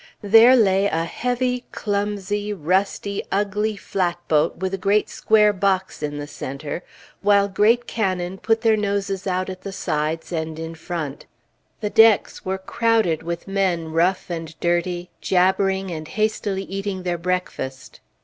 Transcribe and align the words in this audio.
There 0.23 0.55
lay 0.55 0.87
a 0.87 1.05
heavy, 1.05 1.63
clumsy, 1.71 2.53
rusty, 2.53 3.21
ugly 3.31 3.77
flatboat 3.77 4.57
with 4.57 4.73
a 4.73 4.77
great 4.79 5.09
square 5.09 5.53
box 5.53 6.01
in 6.01 6.17
the 6.17 6.25
centre, 6.25 6.81
while 7.21 7.47
great 7.47 7.85
cannon 7.85 8.39
put 8.39 8.61
their 8.61 8.75
noses 8.75 9.27
out 9.27 9.47
at 9.47 9.61
the 9.61 9.71
sides, 9.71 10.31
and 10.31 10.57
in 10.57 10.73
front. 10.73 11.27
The 11.81 11.91
decks 11.91 12.43
were 12.43 12.57
crowded 12.57 13.21
with 13.21 13.47
men, 13.47 13.89
rough 13.91 14.31
and 14.31 14.59
dirty, 14.59 15.11
jabbering 15.21 15.91
and 15.91 16.07
hastily 16.07 16.63
eating 16.63 17.03
their 17.03 17.19
breakfast. 17.19 17.99